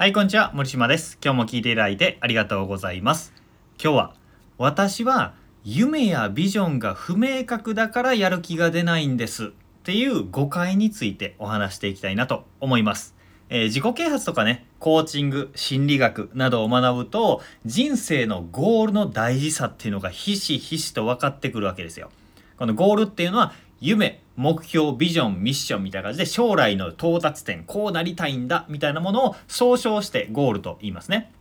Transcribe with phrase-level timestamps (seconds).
[0.00, 0.50] はい、こんにちは。
[0.54, 1.18] 森島です。
[1.22, 3.34] 今日も聞いていただいてありがとうございます。
[3.78, 4.14] 今日は、
[4.56, 9.50] 私は夢やビジョンが不明確だからやる気が出ないんですっ
[9.82, 13.14] ていう誤解についてお話していきたいなと思います。
[13.50, 22.10] えー、自己啓発とかね、コーチング、心理学などを学ぶと、人生のゴールの大事さっていうのがひしひしと分かってくるわけですよ。
[22.56, 31.32] このゴールっていうのは夢、目標、ビジョン、ミッションみたいな感じで将来の到達点、こうなりたいんだみたいなものを総称してゴールと言いますね。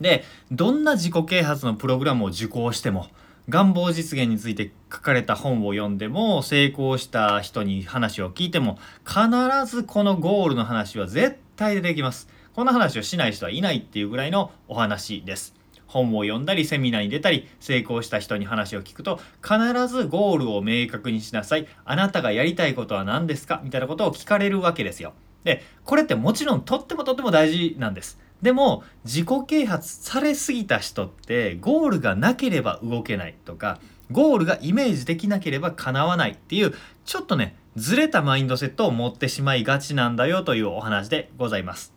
[0.00, 3.08] で、どんな自己啓発のプログラムを受講しても、
[3.48, 9.20] 願望実現について書かれた本を読んでも、成功した人に話を聞いても、必
[9.66, 12.28] ずこのゴールの話は絶対出てきます。
[12.54, 15.63] この話をしない人はいないっていうぐらいのお話です。
[15.94, 21.68] 本を読んだりセミナーに出たり成功した人に話を聞くと必ずゴールを明確にしなさい。
[21.84, 25.14] あなたがやりたいことは何ですかみたいなことを聞かれるわけですよ。
[25.44, 28.18] でこれってもちろんとってもとっても大事なんです。
[28.42, 33.78] でも自己啓発されすぎた人ってゴールがなければ動けないとか
[34.10, 36.74] ゴールがイメージできなければ叶わないっていう
[37.04, 41.94] ちょっとねずれたマインドセットを持ってしまいがちなんだよというお話でございます。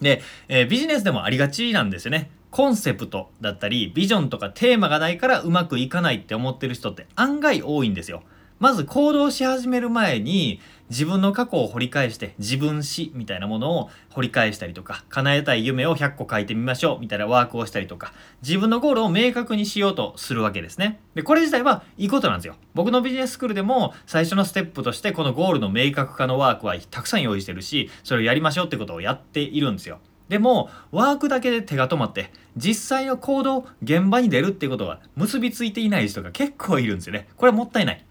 [0.00, 2.30] で、えー、ビジネスでもありがちなんですよね。
[2.54, 8.22] コンセプトだったり、ビジョンとかテーマがないからうまくいかないって思ってる人って案外多いんですよ。
[8.60, 21.00] まず行動し始める前に自分の過去を掘り返して自分史みたいなものを掘り返したりとか叶えたい夢を100個書いてみましょうみたいなワークをしたりとか自分のゴールを明確にしようとするわけですね。
[21.16, 22.54] で、これ自体はいいことなんですよ。
[22.74, 29.98] 僕のビジネススクールでも最初のステップとしてこのゴールの明確化のワークはたくさん用意してるしそれをやりましょうってことをやっているんですよ。
[30.28, 37.28] でもワークだけで手が止まって実際の行動現場に出るっていうことは結びついていない人が結構いるんですよね。
[37.36, 38.04] これはもったいない。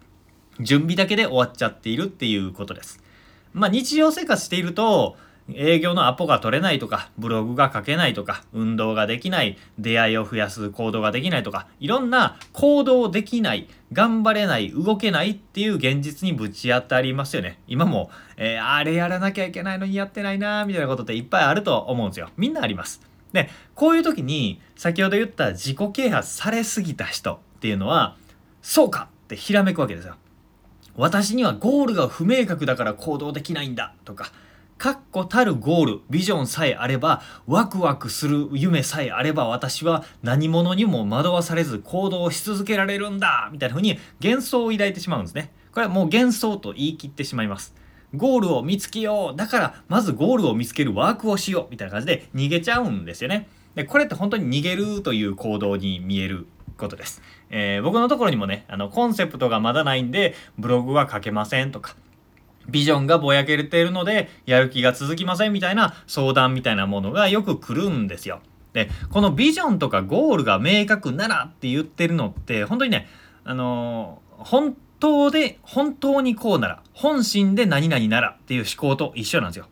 [0.59, 3.01] 準備だけで終わっちゃっているっていうことです。
[3.53, 5.15] まあ日常生活していると
[5.51, 17.59] 営業のアポが取れないとか、ブログが書けないとか、運動ができない、出会いを増やす行動ができないとか、いろんな行動できない、頑張れない、動けないっていう現実にぶち当たりますよね。
[17.67, 22.29] 今も、えー、あれやらなきゃいけないのにやってないなーみたいなことっていっぱいあると思うんですよ。
[22.37, 23.01] みんなあります。
[23.33, 28.15] で、こういう時に、先ほど言った自己啓発されすぎた人っていうのは、
[28.61, 30.15] そうかってひらめくわけですよ。
[30.95, 34.31] 私にはゴールが不明確だから行動できないんだとか、
[34.83, 45.53] 確固たるゴール、ビジョンさえあれば、ワクワクする夢さえあれば、私は何者にも惑わされず行動し続けられるんだみたいな風に幻想を抱いてしまうんですね。
[45.71, 47.73] これはもう幻想と言い切ってしまいます。
[48.13, 49.37] ゴールを見つけよう。
[49.37, 51.67] だから、まずゴールを見つけるワークをしよう。
[51.71, 53.47] みたいな感じで逃げちゃうんですよね。
[53.75, 56.45] で、これって本当に逃げるという行動に見える
[56.77, 57.21] ことです。
[57.51, 61.95] えー、僕のところにもね、あの、コンセプトがまだないんで、ブログは書けませんとか、
[62.69, 68.41] ビジョンがぼやけているので、やる気が続きませんみたいな相談みたいなものがよく来るんですよ。
[68.73, 73.07] で、このビジョンとかゴールが明確ならって言ってるのって、本当にね、
[73.43, 79.67] あのー、本当で、本当にこうなら、本心で何々ならっていう思考と一緒なんですよ。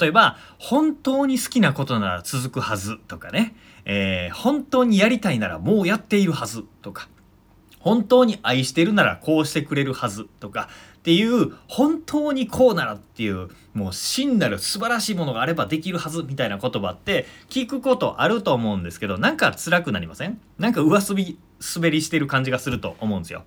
[0.00, 7.08] 例えば、本当に好きなことなら続くはずとかね、えー、本当にやりたいならもうやっているはずとか、
[7.78, 10.68] 本当に愛してるならこうしてくれるはずとか
[11.06, 20.40] っていう本当にこうならっていうもう真なる素晴らしいものがあればできるはずみたいな言葉って聞くことあると思うんですけどなんか辛くなりません？
[20.58, 21.38] なんか上滑り
[21.76, 23.44] 滑りしてる感じがすると思うんですよ。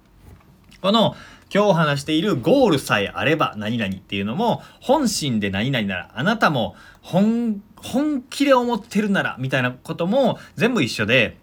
[0.81, 1.17] この
[1.53, 11.35] 今日話しているゴールさえあれば何々っていうのも本心で何々ならあなたも本本気で思ってるならみたいなことも全部一緒で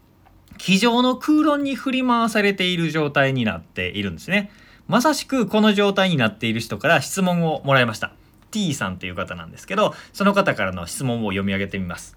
[0.57, 4.51] 机上の空論に振り回されている状態になっているんですね。
[4.89, 8.13] まさしくこの状態になっている人から質問をもらいました。
[8.53, 12.17] T さんという方なんですけど、その方からの質問を読み上げてみます。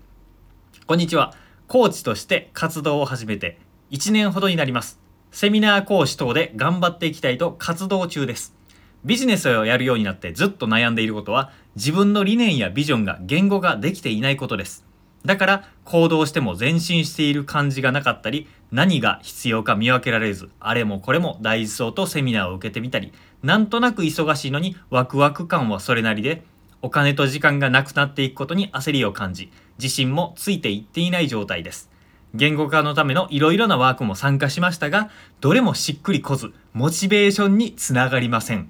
[0.85, 1.33] こんにちは。
[1.67, 3.59] コーチとして活動を始めて
[3.91, 4.99] 1年ほどになります。
[5.31, 8.55] セミナー講師等で頑張っていきたいと活動中です。
[9.03, 14.88] ビジネスをやるようになってずっと悩んでいることは自分の理念やビジョンが言語ができていないことです。
[15.25, 23.11] だから行動しても前進している感じがなかったり何が必要か見分けられずあれもこれも大事そうとセミナーを受けてみたり
[23.43, 26.43] なんとなく忙しいのにワクワク感はそれなりで
[26.81, 31.89] お金と時間がなくなっていくことに焦りを感じ自信もついていっていない状態です。
[32.35, 35.09] 言語化のためのいろいろなワークも参加しましたが
[35.41, 38.69] どれもしっくりこずモチベーションにつながりません。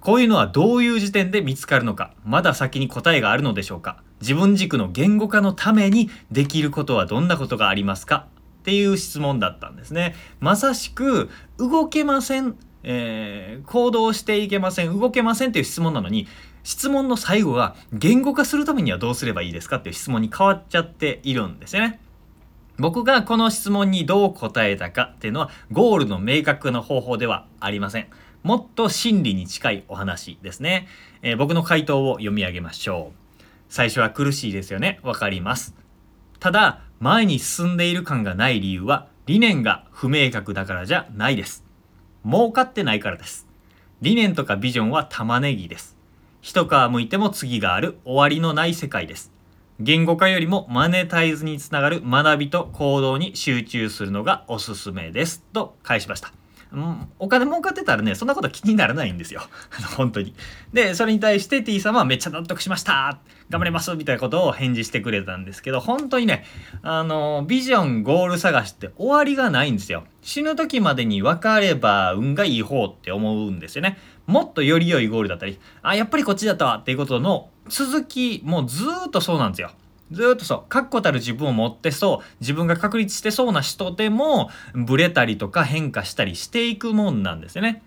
[0.00, 8.26] こういうのはどういう時点で見つかるのかまだ先に答えがあるのでしょうか自分軸の言語化のためにできることはどんなことがありますか？
[8.60, 10.14] っていう質問だったんですね。
[10.40, 16.26] まさしく動けません、えー、行動していけません動けませんっていう質問なのに
[16.64, 19.76] 質問の最後が言語化するためにはどうすればいいですか？
[19.76, 22.00] っていう質問に変わっちゃっているんですよね。
[22.78, 28.06] 僕がこの質問にどう答えたかっていうのはゴールの明確な方法ではありません。
[28.42, 30.88] もっと真理に近いお話ですね。
[31.22, 33.42] えー、僕の回答を読み上げましょう。
[33.68, 35.00] 最初は苦しいですよね。
[35.02, 35.74] わかります。
[36.40, 41.64] ただ、前に進んでいる感がない理由は理念が不明確だからじゃないです。
[42.24, 43.46] 儲かってないからです。
[44.00, 45.96] 理念とかビジョンは玉ねぎです。
[46.40, 49.32] 一皮むいても次がある終わりのない世界です。
[49.80, 55.44] 言語化よりもマネタイズにつながる学びと行動に集中するのがおすすめです。
[55.52, 56.37] と返しました。
[56.72, 59.42] うん、お金儲かってたらね、そんなこと気にならないんですよ。
[59.96, 60.34] 本当に。
[60.72, 63.18] で、それに対して T 様はめっちゃ納得しました
[63.48, 66.44] 頑張りますみたいなことを返事してくれたんですけど、本当にね、
[66.82, 70.04] あの、ビジョン、ゴール探しって終わりがないんですよ。
[70.20, 73.98] 死ぬ時までに分かれば運がいい方って思うんですよね。
[74.26, 79.70] もっとより良いゴールだったり、あ、やっぱりこっちだったわっていうことの続き、もうずーっとそうなんですよ。
[80.10, 87.82] ずっとそう、確固たる自分を持ってそう、自分が確立してそうな人でも、ブレたりとか変化したりしていくもんなんですよね。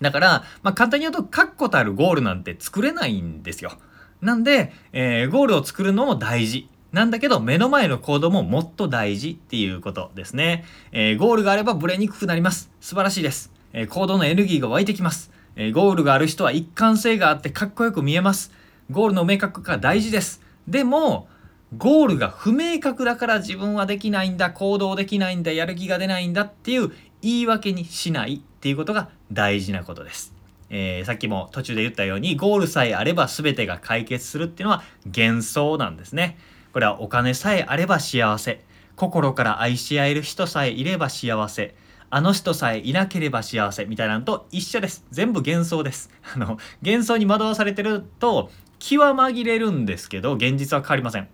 [0.00, 3.72] だから、まあ、簡単に言うと、確固たるゴールなんて作れないんですよ。
[4.20, 6.68] なんで、えー、ゴールを作るのも大事。
[6.92, 10.64] なんだけど、目の前の行動ももっと大事っていうことですね。
[10.92, 12.70] えー、ゴールがあればブレにくくなります。
[12.80, 13.52] 素晴らしいです。
[13.72, 15.30] えー、行動のエネルギーが湧いてきます。
[15.56, 18.52] えゴールがある人は一貫性があってかっこよく見えます。
[18.90, 20.42] ゴールの明確化大事です。
[20.68, 21.28] でも、
[21.76, 26.92] ゴールが不明確だから自分はできないんだ、行動できないんだ、やる気が出ないんだっていう
[27.22, 30.32] 言い訳にしないっていうことが大事なことです。
[30.70, 36.38] えー、さっきも途中で言ったようにゴールさえあれば全てが解決するっていうのは幻想なんですね。
[36.72, 38.64] これはお金さえあれば幸せ。
[38.96, 41.74] 心から愛し合える人さえいれば幸せ。
[42.08, 45.04] あの人さえいなければ幸せみたいなのと一緒です。
[45.10, 46.10] 全部幻想です。
[46.34, 51.28] あの、幻想に惑わされてると気は紛れるんですけど、現実は変わりません。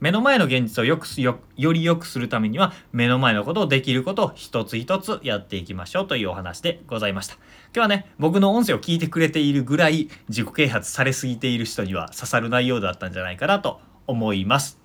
[0.00, 7.42] 目の前の現実をよくよより良くするためには目の前のことをできることを一つ一つやっていきましょうというお話でございました今
[7.74, 14.78] 日はね僕の音声を聞いてくれているぐらい自己啓発されすぎている人には刺さる内容だったんじゃないかなと思います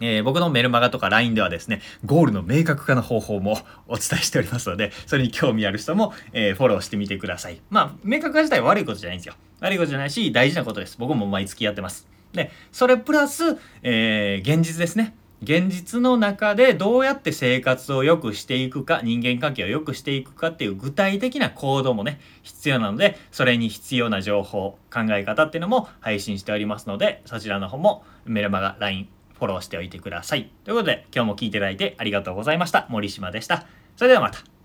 [0.00, 7.60] えー、僕のメルマガとか LINE ではですね、ゴールの明確化の方法もお伝えしておりますので、それに興味ある人も、えー、フォローしてみてください。
[7.68, 9.34] まあ、明確化自体は悪いことじゃないんですよ。
[9.60, 10.96] 悪いことじゃないし、大事なことです。
[10.98, 12.08] 僕も毎月やってます。
[12.32, 15.14] で、それプラス、えー、現実ですね。
[15.42, 30.50] 現実の中でどうやって生活を良くしていくか、人間関係を良くしていくかっていう具体的な行動もね、必要なので、それに必要な情報、考え方っていうのも配信しておりますので、そちらの方もメルマガ、LINE、フォローしておいてください。
[30.64, 32.86] ということで、今日も聞いていただいてありがとうございました。
[32.90, 33.64] 森島でした。
[33.96, 34.59] それではまた。